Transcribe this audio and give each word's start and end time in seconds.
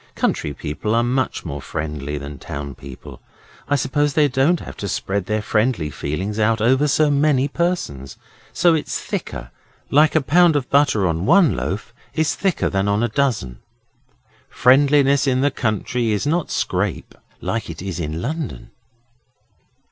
Country 0.15 0.51
people 0.51 0.95
are 0.95 1.03
much 1.03 1.45
more 1.45 1.61
friendly 1.61 2.17
than 2.17 2.39
town 2.39 2.73
people. 2.73 3.21
I 3.67 3.75
suppose 3.75 4.15
they 4.15 4.27
don't 4.27 4.59
have 4.61 4.75
to 4.77 4.87
spread 4.87 5.27
their 5.27 5.43
friendly 5.43 5.91
feelings 5.91 6.39
out 6.39 6.59
over 6.59 6.87
so 6.87 7.11
many 7.11 7.47
persons, 7.47 8.17
so 8.51 8.73
it's 8.73 8.99
thicker, 8.99 9.51
like 9.91 10.15
a 10.15 10.21
pound 10.23 10.55
of 10.55 10.67
butter 10.71 11.05
on 11.07 11.27
one 11.27 11.55
loaf 11.55 11.93
is 12.15 12.33
thicker 12.33 12.67
than 12.67 12.87
on 12.87 13.03
a 13.03 13.09
dozen. 13.09 13.59
Friendliness 14.49 15.27
in 15.27 15.41
the 15.41 15.51
country 15.51 16.09
is 16.11 16.25
not 16.25 16.49
scrape, 16.49 17.13
like 17.39 17.69
it 17.69 17.83
is 17.83 17.99
in 17.99 18.23
London. 18.23 18.71